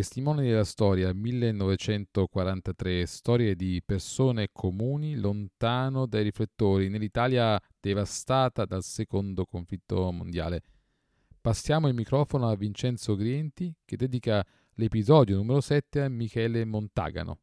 Testimoni 0.00 0.48
della 0.48 0.64
storia 0.64 1.12
1943, 1.12 3.04
storie 3.04 3.54
di 3.54 3.82
persone 3.84 4.48
comuni 4.50 5.14
lontano 5.16 6.06
dai 6.06 6.22
riflettori 6.22 6.88
nell'Italia 6.88 7.60
devastata 7.78 8.64
dal 8.64 8.82
secondo 8.82 9.44
conflitto 9.44 10.10
mondiale. 10.10 10.62
Passiamo 11.38 11.86
il 11.86 11.92
microfono 11.92 12.48
a 12.48 12.56
Vincenzo 12.56 13.14
Grienti 13.14 13.74
che 13.84 13.98
dedica 13.98 14.42
l'episodio 14.76 15.36
numero 15.36 15.60
7 15.60 16.00
a 16.00 16.08
Michele 16.08 16.64
Montagano. 16.64 17.40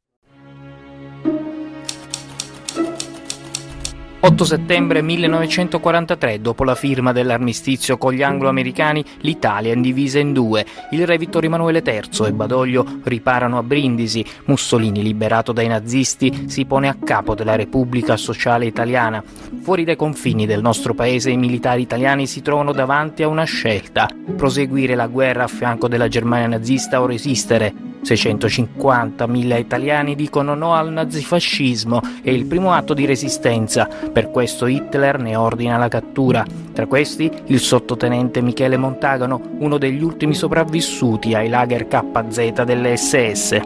8 4.27 4.43
settembre 4.43 5.01
1943, 5.01 6.41
dopo 6.41 6.65
la 6.65 6.75
firma 6.75 7.13
dell'armistizio 7.13 7.97
con 7.97 8.11
gli 8.11 8.21
anglo-americani, 8.21 9.01
l'Italia 9.21 9.71
è 9.71 9.75
divisa 9.77 10.19
in 10.19 10.33
due. 10.33 10.65
Il 10.91 11.07
re 11.07 11.17
Vittorio 11.17 11.47
Emanuele 11.47 11.81
III 11.81 12.27
e 12.27 12.33
Badoglio 12.33 12.85
riparano 13.03 13.57
a 13.57 13.63
Brindisi. 13.63 14.25
Mussolini, 14.47 15.01
liberato 15.01 15.53
dai 15.53 15.69
nazisti, 15.69 16.43
si 16.47 16.65
pone 16.65 16.89
a 16.89 16.97
capo 17.01 17.35
della 17.35 17.55
Repubblica 17.55 18.17
Sociale 18.17 18.65
Italiana. 18.65 19.23
Fuori 19.61 19.85
dai 19.85 19.95
confini 19.95 20.45
del 20.45 20.61
nostro 20.61 20.93
paese 20.93 21.31
i 21.31 21.37
militari 21.37 21.83
italiani 21.83 22.27
si 22.27 22.41
trovano 22.41 22.73
davanti 22.73 23.23
a 23.23 23.29
una 23.29 23.45
scelta: 23.45 24.09
proseguire 24.35 24.95
la 24.95 25.07
guerra 25.07 25.45
a 25.45 25.47
fianco 25.47 25.87
della 25.87 26.09
Germania 26.09 26.47
nazista 26.47 27.01
o 27.01 27.05
resistere. 27.05 27.95
650.000 28.07 29.59
italiani 29.59 30.15
dicono 30.15 30.53
no 30.55 30.73
al 30.73 30.91
nazifascismo 30.93 32.01
e 32.21 32.31
il 32.31 32.45
primo 32.45 32.71
atto 32.71 32.93
di 32.93 33.05
resistenza. 33.05 33.89
Per 34.17 34.31
questo 34.31 34.65
Hitler 34.65 35.19
ne 35.19 35.35
ordina 35.35 35.77
la 35.77 35.89
cattura. 35.89 36.43
Tra 36.73 36.87
questi 36.87 37.31
il 37.45 37.59
sottotenente 37.59 38.41
Michele 38.41 38.75
Montagano, 38.75 39.39
uno 39.59 39.77
degli 39.77 40.01
ultimi 40.01 40.33
sopravvissuti 40.33 41.35
ai 41.35 41.49
lager 41.49 41.87
KZ 41.87 42.63
delle 42.63 42.97
SS. 42.97 43.61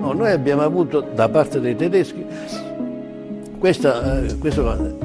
No, 0.00 0.12
noi 0.12 0.32
abbiamo 0.32 0.62
avuto 0.62 1.00
da 1.00 1.28
parte 1.28 1.60
dei 1.60 1.76
tedeschi 1.76 2.26
questa, 3.56 4.20
eh, 4.20 4.36
questo, 4.36 4.98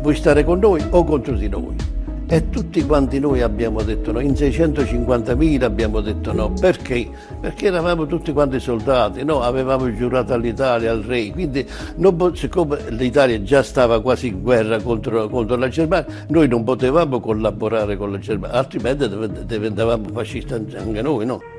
vuoi 0.00 0.14
stare 0.14 0.44
con 0.44 0.60
noi 0.60 0.80
o 0.90 1.02
contro 1.02 1.34
di 1.34 1.48
noi? 1.48 1.91
E 2.26 2.48
tutti 2.48 2.84
quanti 2.86 3.18
noi 3.18 3.42
abbiamo 3.42 3.82
detto 3.82 4.10
no, 4.10 4.20
in 4.20 4.32
650.000 4.32 5.62
abbiamo 5.62 6.00
detto 6.00 6.32
no, 6.32 6.50
perché? 6.58 7.08
Perché 7.40 7.66
eravamo 7.66 8.06
tutti 8.06 8.32
quanti 8.32 8.58
soldati, 8.58 9.22
no? 9.22 9.42
avevamo 9.42 9.94
giurato 9.94 10.32
all'Italia, 10.32 10.92
al 10.92 11.02
re, 11.02 11.30
quindi 11.30 11.66
non, 11.96 12.34
siccome 12.34 12.78
l'Italia 12.88 13.42
già 13.42 13.62
stava 13.62 14.00
quasi 14.00 14.28
in 14.28 14.40
guerra 14.40 14.80
contro, 14.80 15.28
contro, 15.28 15.56
la 15.56 15.68
Germania, 15.68 16.06
noi 16.28 16.48
non 16.48 16.64
potevamo 16.64 17.20
collaborare 17.20 17.96
con 17.96 18.12
la 18.12 18.18
Germania, 18.18 18.56
altrimenti 18.56 19.10
diventavamo 19.44 20.04
fascisti 20.12 20.54
anche 20.54 21.02
noi. 21.02 21.26
No? 21.26 21.51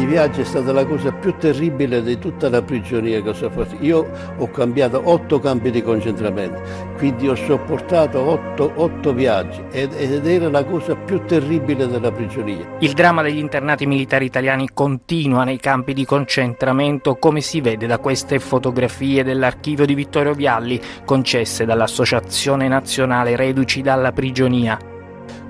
I 0.00 0.06
viaggi 0.06 0.42
è 0.42 0.44
stata 0.44 0.72
la 0.72 0.84
cosa 0.86 1.12
più 1.12 1.34
terribile 1.36 2.02
di 2.02 2.18
tutta 2.18 2.48
la 2.48 2.62
prigionia 2.62 3.20
che 3.20 3.30
ho 3.30 3.34
sofferto. 3.34 3.76
Io 3.80 4.08
ho 4.36 4.50
cambiato 4.50 5.00
otto 5.04 5.40
campi 5.40 5.70
di 5.70 5.82
concentramento, 5.82 6.60
quindi 6.96 7.28
ho 7.28 7.34
sopportato 7.34 8.20
otto, 8.20 8.72
otto 8.76 9.12
viaggi 9.12 9.62
ed, 9.70 9.92
ed, 9.96 10.26
era 10.26 10.48
la 10.48 10.64
cosa 10.64 10.94
più 10.94 11.24
terribile 11.24 11.88
della 11.88 12.12
prigionia. 12.12 12.76
Il 12.78 12.92
dramma 12.92 13.22
degli 13.22 13.38
internati 13.38 13.86
militari 13.86 14.26
italiani 14.26 14.70
continua 14.72 15.44
nei 15.44 15.58
campi 15.58 15.94
di 15.94 16.04
concentramento, 16.04 17.16
come 17.16 17.40
si 17.40 17.60
vede 17.60 17.86
da 17.86 17.98
queste 17.98 18.38
fotografie 18.38 19.24
dell'archivio 19.24 19.84
di 19.84 19.94
Vittorio 19.94 20.32
Vialli 20.32 20.80
concesse 21.04 21.64
dall'Associazione 21.64 22.68
Nazionale 22.68 23.36
Reduci 23.36 23.82
dalla 23.82 24.12
Prigionia. 24.12 24.78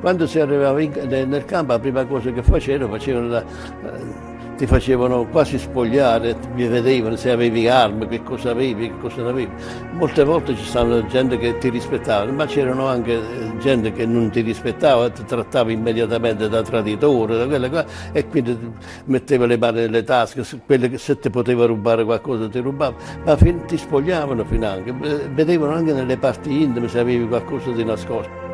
Quando 0.00 0.26
si 0.28 0.38
arrivava 0.38 0.80
in, 0.80 0.92
nel 1.26 1.44
campo 1.44 1.72
la 1.72 1.78
prima 1.80 2.06
cosa 2.06 2.30
che 2.30 2.42
facevano, 2.42 2.92
facevano 2.92 3.28
la, 3.28 3.44
ti 4.58 4.66
facevano 4.66 5.24
quasi 5.28 5.56
spogliare, 5.56 6.36
mi 6.54 6.66
vedevano 6.66 7.14
se 7.14 7.30
avevi 7.30 7.68
armi, 7.68 8.08
che 8.08 8.24
cosa 8.24 8.50
avevi, 8.50 8.88
che 8.88 8.98
cosa 8.98 9.22
non 9.22 9.28
avevi. 9.28 9.52
Molte 9.92 10.24
volte 10.24 10.56
ci 10.56 10.64
stavano 10.64 11.06
gente 11.06 11.38
che 11.38 11.58
ti 11.58 11.68
rispettava, 11.68 12.28
ma 12.32 12.44
c'erano 12.44 12.88
anche 12.88 13.12
eh, 13.12 13.56
gente 13.58 13.92
che 13.92 14.04
non 14.04 14.30
ti 14.30 14.40
rispettava, 14.40 15.10
ti 15.10 15.24
trattava 15.24 15.70
immediatamente 15.70 16.48
da 16.48 16.62
traditore, 16.62 17.38
da 17.38 17.46
quelle 17.46 17.70
qua, 17.70 17.84
e 18.10 18.26
quindi 18.26 18.58
metteva 19.04 19.46
le 19.46 19.56
mani 19.56 19.78
nelle 19.78 20.02
tasche, 20.02 20.44
quelle 20.66 20.90
che 20.90 20.98
se 20.98 21.20
ti 21.20 21.30
poteva 21.30 21.64
rubare 21.64 22.04
qualcosa 22.04 22.48
ti 22.48 22.58
rubava, 22.58 22.96
ma 23.24 23.36
fin, 23.36 23.64
ti 23.64 23.76
spogliavano 23.76 24.44
finanche, 24.44 24.92
vedevano 25.32 25.72
anche 25.72 25.92
nelle 25.92 26.16
parti 26.16 26.62
intime 26.62 26.88
se 26.88 26.98
avevi 26.98 27.28
qualcosa 27.28 27.70
di 27.70 27.84
nascosto. 27.84 28.47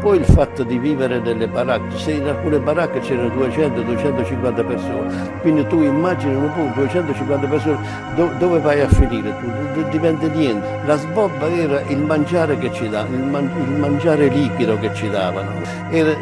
Poi 0.00 0.16
il 0.16 0.24
fatto 0.24 0.62
di 0.62 0.78
vivere 0.78 1.18
nelle 1.18 1.46
baracche, 1.46 1.98
se 1.98 2.12
in 2.12 2.26
alcune 2.26 2.58
baracche 2.58 3.00
c'erano 3.00 3.28
200-250 3.34 4.66
persone, 4.66 5.30
quindi 5.42 5.66
tu 5.66 5.82
immagini 5.82 6.34
un 6.34 6.50
po' 6.54 6.72
250 6.74 7.46
persone, 7.46 7.78
do, 8.14 8.30
dove 8.38 8.60
vai 8.60 8.80
a 8.80 8.88
finire 8.88 9.34
tu? 9.38 9.88
Diventa 9.90 10.26
niente. 10.28 10.66
La 10.86 10.96
sbobba 10.96 11.46
era 11.50 11.82
il 11.88 11.98
mangiare 11.98 12.56
che 12.56 12.72
ci 12.72 12.88
davano, 12.88 13.14
il, 13.14 13.24
man, 13.24 13.50
il 13.68 13.78
mangiare 13.78 14.28
liquido 14.28 14.78
che 14.78 14.94
ci 14.94 15.10
davano. 15.10 15.50
Era, 15.90 16.16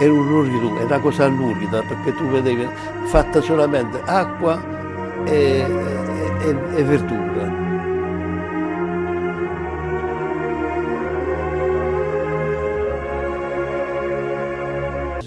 era 0.00 0.12
un 0.12 0.26
lurido, 0.26 0.76
era 0.76 0.86
una 0.86 0.98
cosa 1.00 1.26
lurida 1.26 1.82
perché 1.82 2.14
tu 2.14 2.26
vedevi 2.28 2.66
fatta 3.04 3.42
solamente 3.42 4.00
acqua 4.06 4.58
e, 5.24 5.66
e, 6.44 6.56
e 6.76 6.82
verdura. 6.82 7.61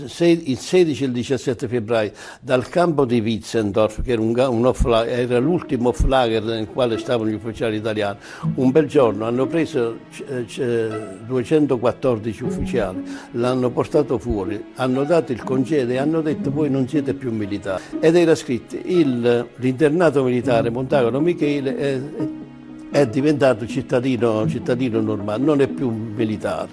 Il 0.05 0.57
16 0.57 1.03
e 1.03 1.07
il 1.07 1.11
17 1.11 1.67
febbraio 1.67 2.11
dal 2.41 2.67
campo 2.69 3.05
di 3.05 3.19
Witzendorf, 3.19 4.01
che 4.01 4.11
era, 4.11 4.21
un, 4.21 4.33
un 4.37 4.73
era 5.07 5.39
l'ultimo 5.39 5.91
flagger 5.91 6.43
nel 6.43 6.67
quale 6.67 6.97
stavano 6.97 7.29
gli 7.29 7.33
ufficiali 7.33 7.77
italiani, 7.77 8.17
un 8.55 8.71
bel 8.71 8.87
giorno 8.87 9.25
hanno 9.25 9.47
preso 9.47 9.97
214 11.25 12.43
ufficiali, 12.43 13.03
l'hanno 13.31 13.69
portato 13.69 14.17
fuori, 14.17 14.63
hanno 14.75 15.03
dato 15.03 15.31
il 15.31 15.43
congedo 15.43 15.91
e 15.91 15.97
hanno 15.97 16.21
detto 16.21 16.51
voi 16.51 16.69
non 16.69 16.87
siete 16.87 17.13
più 17.13 17.31
militari. 17.31 17.83
Ed 17.99 18.15
era 18.15 18.35
scritto 18.35 18.77
l'internato 19.55 20.23
militare 20.23 20.69
Montagano 20.69 21.19
Michele 21.19 21.75
è, 21.75 21.99
è 22.91 23.07
diventato 23.07 23.65
cittadino, 23.67 24.47
cittadino 24.47 25.01
normale, 25.01 25.43
non 25.43 25.61
è 25.61 25.67
più 25.67 25.89
militare, 25.89 26.69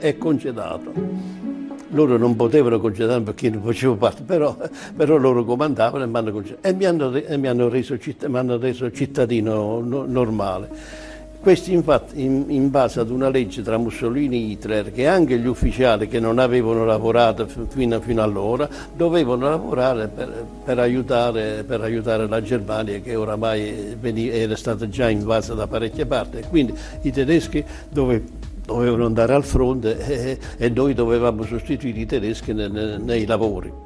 è 0.00 0.16
congedato 0.16 1.45
loro 1.90 2.16
non 2.16 2.36
potevano 2.36 2.80
concedermi 2.80 3.24
perché 3.24 3.50
non 3.50 3.62
facevo 3.62 3.96
parte, 3.96 4.22
però, 4.22 4.56
però 4.94 5.16
loro 5.16 5.44
comandavano 5.44 6.04
e 6.04 6.06
mi 6.06 6.16
hanno 6.16 6.42
e 6.60 6.72
mi 6.72 6.84
hanno, 6.84 7.14
e 7.14 7.36
mi 7.36 7.46
hanno, 7.46 7.68
reso, 7.68 7.98
hanno 8.32 8.58
reso, 8.58 8.90
cittadino 8.90 9.80
no, 9.80 10.04
normale. 10.06 11.04
Questi 11.46 11.72
infatti 11.72 12.24
in, 12.24 12.46
in, 12.48 12.70
base 12.70 12.98
ad 12.98 13.08
una 13.08 13.28
legge 13.28 13.62
tra 13.62 13.78
Mussolini 13.78 14.36
e 14.36 14.50
Hitler 14.50 14.92
che 14.92 15.06
anche 15.06 15.38
gli 15.38 15.46
ufficiali 15.46 16.08
che 16.08 16.18
non 16.18 16.40
avevano 16.40 16.84
lavorato 16.84 17.46
fino, 17.68 18.00
fino 18.00 18.20
allora 18.20 18.68
dovevano 18.96 19.48
lavorare 19.48 20.08
per, 20.08 20.44
per, 20.64 20.80
aiutare, 20.80 21.62
per, 21.62 21.82
aiutare, 21.82 22.26
la 22.26 22.42
Germania 22.42 22.98
che 22.98 23.14
oramai 23.14 23.96
veniva, 24.00 24.34
era 24.34 24.56
stata 24.56 24.88
già 24.88 25.08
invasa 25.08 25.54
da 25.54 25.68
parecchie 25.68 26.04
parti. 26.04 26.42
Quindi 26.48 26.74
i 27.02 27.12
tedeschi 27.12 27.64
dovevano 27.90 28.54
dovevano 28.66 29.06
andare 29.06 29.32
al 29.32 29.44
fronte 29.44 29.98
e, 29.98 30.38
e 30.58 30.68
noi 30.68 30.92
dovevamo 30.92 31.44
sostituire 31.44 32.00
i 32.00 32.06
tedeschi 32.06 32.52
nei, 32.52 32.98
nei 32.98 33.24
lavori. 33.24 33.85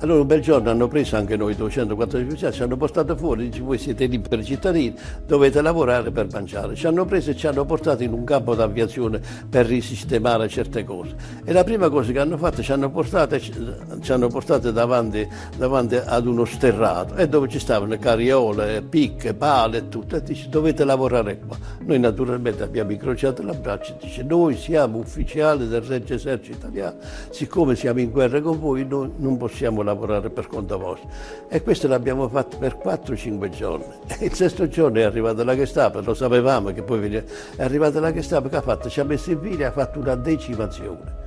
Allora 0.00 0.20
un 0.20 0.26
bel 0.26 0.42
giorno 0.42 0.68
hanno 0.68 0.88
preso 0.88 1.16
anche 1.16 1.38
noi 1.38 1.56
214 1.56 2.28
ufficiali, 2.28 2.54
ci 2.54 2.62
hanno 2.62 2.76
portato 2.76 3.16
fuori, 3.16 3.48
dice 3.48 3.62
voi 3.62 3.78
siete 3.78 4.04
liberi 4.04 4.44
cittadini, 4.44 4.94
dovete 5.26 5.62
lavorare 5.62 6.10
per 6.10 6.26
mangiare. 6.30 6.74
Ci 6.74 6.86
hanno 6.86 7.06
preso 7.06 7.30
e 7.30 7.36
ci 7.36 7.46
hanno 7.46 7.64
portato 7.64 8.02
in 8.02 8.12
un 8.12 8.22
campo 8.22 8.54
d'aviazione 8.54 9.22
per 9.48 9.64
risistemare 9.64 10.48
certe 10.48 10.84
cose. 10.84 11.16
E 11.42 11.50
la 11.50 11.64
prima 11.64 11.88
cosa 11.88 12.12
che 12.12 12.18
hanno 12.18 12.36
fatto 12.36 12.62
ci 12.62 12.72
hanno 12.72 12.90
portate, 12.90 13.40
ci 13.40 14.12
hanno 14.12 14.28
portate 14.28 14.70
davanti, 14.70 15.26
davanti, 15.56 15.94
ad 15.96 16.26
uno 16.26 16.44
sterrato 16.44 17.14
e 17.14 17.26
dove 17.26 17.48
ci 17.48 17.58
stavano 17.58 17.96
cariole, 17.96 18.82
picche, 18.82 19.32
pale 19.32 19.78
e 19.78 19.88
tutto. 19.88 20.16
E 20.16 20.22
dice 20.22 20.50
dovete 20.50 20.84
lavorare 20.84 21.38
qua. 21.38 21.56
Noi 21.86 21.98
naturalmente 21.98 22.62
abbiamo 22.62 22.92
incrociato 22.92 23.42
le 23.42 23.54
braccia 23.54 23.94
e 23.94 23.96
dice 24.02 24.22
noi 24.24 24.58
siamo 24.58 24.98
ufficiali 24.98 25.66
del 25.66 25.80
Regio 25.80 26.12
Esercito 26.12 26.58
Italiano, 26.58 26.98
siccome 27.30 27.74
siamo 27.76 28.00
in 28.00 28.10
guerra 28.10 28.42
con 28.42 28.60
voi 28.60 28.86
noi 28.86 29.10
non 29.16 29.38
possiamo 29.38 29.76
lavorare 29.76 29.84
per 29.94 30.46
conto 30.46 30.78
vostro. 30.78 31.08
E 31.48 31.62
questo 31.62 31.86
l'abbiamo 31.86 32.28
fatto 32.28 32.56
per 32.56 32.78
4-5 32.82 33.48
giorni. 33.50 33.84
E 34.06 34.24
il 34.26 34.34
sesto 34.34 34.66
giorno 34.68 34.98
è 34.98 35.02
arrivata 35.02 35.44
la 35.44 35.54
Gestapo, 35.54 36.00
lo 36.00 36.14
sapevamo 36.14 36.72
che 36.72 36.82
poi 36.82 36.98
veniva, 36.98 37.22
è 37.56 37.62
arrivata 37.62 38.00
la 38.00 38.12
Gestapo 38.12 38.48
che 38.48 38.56
ha 38.56 38.62
fatto, 38.62 38.88
ci 38.88 39.00
ha 39.00 39.04
messo 39.04 39.30
in 39.30 39.40
fila 39.40 39.64
e 39.64 39.64
ha 39.66 39.72
fatto 39.72 39.98
una 39.98 40.14
decimazione. 40.14 41.25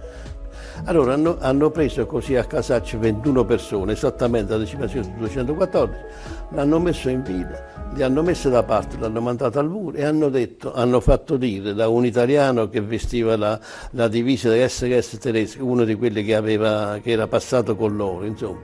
Allora 0.86 1.14
hanno, 1.14 1.38
hanno 1.40 1.70
preso 1.70 2.06
così 2.06 2.36
a 2.36 2.46
casaccio 2.46 3.00
21 3.00 3.46
persone, 3.46 3.94
esattamente 3.94 4.52
la 4.52 4.60
decimazione 4.60 5.14
214, 5.18 6.04
l'hanno 6.52 6.80
messo 6.80 7.10
in 7.10 7.24
fila, 7.24 7.90
li 7.94 8.04
hanno 8.04 8.22
messe 8.22 8.50
da 8.50 8.64
parte, 8.64 8.98
l'hanno 8.98 9.22
mandato 9.22 9.60
al 9.60 9.70
muro 9.70 9.98
e 9.98 10.04
hanno, 10.04 10.30
detto, 10.30 10.74
hanno 10.74 11.00
fatto 11.00 11.38
dire 11.38 11.74
da 11.74 11.88
un 11.88 12.06
italiano 12.06 12.70
che 12.70 12.82
vestiva 12.82 13.36
la, 13.36 13.60
la 13.92 14.08
divisa 14.08 14.52
di 14.52 14.68
SS 14.68 15.18
tedesco, 15.20 15.66
uno 15.66 15.84
di 15.84 15.96
quelli 15.96 16.24
che, 16.24 16.36
aveva, 16.36 17.00
che 17.02 17.12
era 17.12 17.28
passato 17.28 17.76
con 17.76 17.96
loro, 17.96 18.26
insomma, 18.26 18.60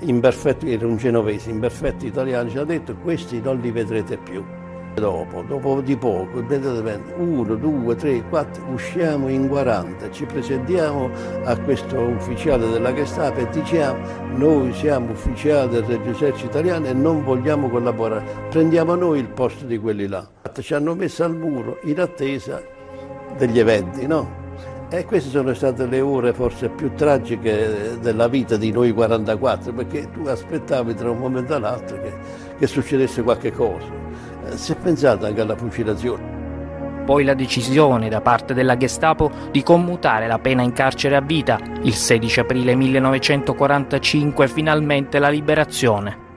in 0.00 0.20
perfetto, 0.20 0.66
era 0.66 0.86
un 0.86 0.96
genovese, 0.96 1.50
in 1.50 1.60
perfetto 1.60 2.06
italiano, 2.06 2.50
ci 2.50 2.58
ha 2.58 2.64
detto 2.64 2.96
questi 2.96 3.40
non 3.40 3.60
li 3.60 3.70
vedrete 3.70 4.16
più. 4.16 4.59
Dopo, 4.94 5.42
dopo 5.42 5.80
di 5.80 5.96
poco, 5.96 6.40
immediatamente, 6.40 7.14
uno, 7.16 7.54
due, 7.54 7.94
tre, 7.94 8.22
quattro, 8.28 8.64
usciamo 8.72 9.28
in 9.28 9.48
40, 9.48 10.10
ci 10.10 10.26
presentiamo 10.26 11.08
a 11.44 11.56
questo 11.58 11.98
ufficiale 12.00 12.68
della 12.68 12.92
Gestapo 12.92 13.38
e 13.38 13.48
diciamo 13.50 13.98
noi 14.34 14.72
siamo 14.74 15.12
ufficiali 15.12 15.70
del 15.70 15.84
Regio 15.84 16.10
Esercito 16.10 16.48
Italiano 16.48 16.86
e 16.86 16.92
non 16.92 17.22
vogliamo 17.22 17.70
collaborare, 17.70 18.48
prendiamo 18.50 18.96
noi 18.96 19.20
il 19.20 19.28
posto 19.28 19.64
di 19.64 19.78
quelli 19.78 20.08
là. 20.08 20.28
Ci 20.60 20.74
hanno 20.74 20.94
messo 20.96 21.22
al 21.22 21.36
muro 21.36 21.78
in 21.84 22.00
attesa 22.00 22.60
degli 23.38 23.60
eventi, 23.60 24.06
no? 24.06 24.38
E 24.90 25.04
queste 25.04 25.30
sono 25.30 25.54
state 25.54 25.86
le 25.86 26.00
ore 26.00 26.32
forse 26.32 26.68
più 26.68 26.92
tragiche 26.94 27.96
della 28.00 28.26
vita 28.26 28.56
di 28.56 28.72
noi 28.72 28.92
44, 28.92 29.72
perché 29.72 30.10
tu 30.10 30.26
aspettavi 30.26 30.94
tra 30.94 31.10
un 31.10 31.18
momento 31.18 31.54
all'altro 31.54 31.96
che, 32.02 32.12
che 32.58 32.66
succedesse 32.66 33.22
qualche 33.22 33.52
cosa 33.52 34.09
si 34.56 34.72
è 34.72 34.76
pensato 34.76 35.26
anche 35.26 35.40
alla 35.40 35.56
fucilazione. 35.56 36.38
Poi 37.04 37.24
la 37.24 37.34
decisione 37.34 38.08
da 38.08 38.20
parte 38.20 38.54
della 38.54 38.76
Gestapo 38.76 39.30
di 39.50 39.62
commutare 39.62 40.26
la 40.28 40.38
pena 40.38 40.62
in 40.62 40.72
carcere 40.72 41.16
a 41.16 41.20
vita. 41.20 41.58
Il 41.82 41.94
16 41.94 42.40
aprile 42.40 42.74
1945 42.74 44.46
finalmente 44.48 45.18
la 45.18 45.28
liberazione. 45.28 46.28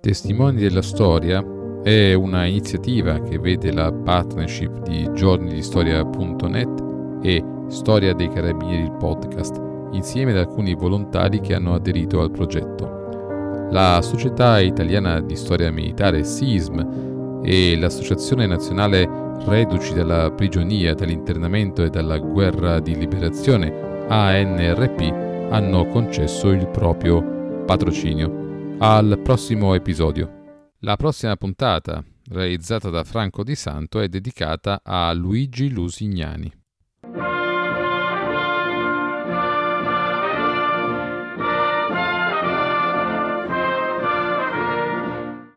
Testimoni 0.00 0.60
della 0.60 0.82
storia 0.82 1.44
è 1.82 2.14
una 2.14 2.44
iniziativa 2.44 3.20
che 3.20 3.38
vede 3.38 3.72
la 3.72 3.92
partnership 3.92 4.82
di 4.82 5.08
giornidistoria.net 5.12 6.84
e 7.22 7.44
Storia 7.68 8.12
dei 8.12 8.28
Carabinieri 8.28 8.82
il 8.82 8.96
podcast, 8.98 9.60
insieme 9.92 10.32
ad 10.32 10.38
alcuni 10.38 10.74
volontari 10.74 11.40
che 11.40 11.54
hanno 11.54 11.74
aderito 11.74 12.20
al 12.20 12.30
progetto. 12.30 13.68
La 13.70 14.00
Società 14.02 14.58
Italiana 14.58 15.20
di 15.20 15.36
Storia 15.36 15.70
Militare 15.70 16.24
SISM 16.24 17.09
e 17.42 17.76
l'Associazione 17.76 18.46
Nazionale 18.46 19.08
Reduci 19.46 19.94
dalla 19.94 20.30
Prigionia, 20.30 20.94
dall'Internamento 20.94 21.82
e 21.82 21.88
dalla 21.88 22.18
Guerra 22.18 22.78
di 22.78 22.94
Liberazione 22.94 24.06
ANRP 24.08 25.50
hanno 25.50 25.86
concesso 25.86 26.50
il 26.50 26.68
proprio 26.68 27.64
patrocinio. 27.64 28.76
Al 28.78 29.20
prossimo 29.22 29.74
episodio. 29.74 30.38
La 30.80 30.96
prossima 30.96 31.36
puntata, 31.36 32.02
realizzata 32.30 32.90
da 32.90 33.04
Franco 33.04 33.42
Di 33.42 33.54
Santo, 33.54 34.00
è 34.00 34.08
dedicata 34.08 34.80
a 34.82 35.12
Luigi 35.12 35.70
Lusignani. 35.70 36.59